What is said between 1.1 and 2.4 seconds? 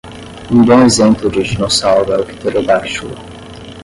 de dinossauro é o